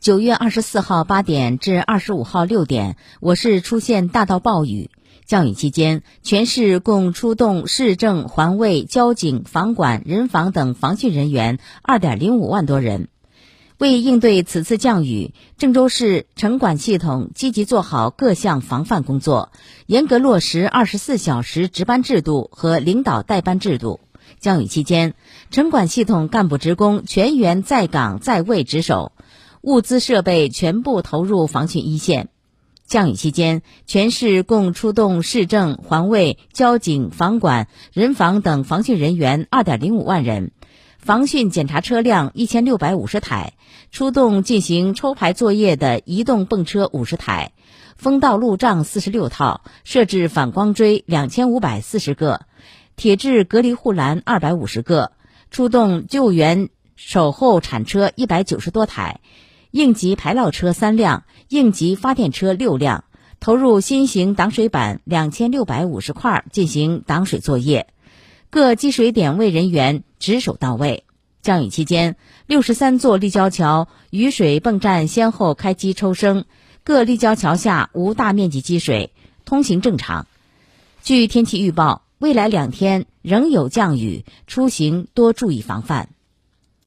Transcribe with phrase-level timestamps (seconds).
[0.00, 4.90] 九月二十四号八点至二十五号六点，我市出现大到暴雨。
[5.26, 13.08] 降雨期间，全市共出动市政、环卫、交警、房管、人防等防汛人员二点零五万多人。
[13.76, 19.50] 为应对此次降雨，郑州市城管系统积极做好各项防范工作，
[19.86, 23.98] 严格落实二十四小时值班制度和领导带班制度。
[24.38, 25.14] 降雨期间，
[25.50, 29.10] 城管系统干部职工全员在岗在位值守。
[29.68, 32.30] 物资设备全部投入防汛一线。
[32.86, 40.52] 降雨期间，全市共出动市政、环卫、交警、房管、人防等防汛人员二点零五万人，
[40.96, 43.52] 防汛检查车辆一千六百五十台，
[43.90, 47.52] 出动进行抽排作业的移动泵车五十台，
[47.98, 52.40] 封道路障四十六套，设置反光锥两千五百四十个，
[52.96, 55.12] 铁质隔离护栏二百五十个，
[55.50, 59.20] 出动救援守候铲车一百九十多台。
[59.70, 63.04] 应急排涝车三辆，应急发电车六辆，
[63.38, 67.88] 投入新型挡水板两千六百五十块进行挡水作业，
[68.48, 71.04] 各积水点位人员值守到位。
[71.42, 76.46] 降雨期间，六十三座立交桥雨水泵站先后开机抽升，
[76.82, 79.12] 各立交桥下无大面积积水，
[79.44, 80.26] 通行正常。
[81.02, 86.08] 据天气预报，未来两天仍有降雨，出行多注意防范。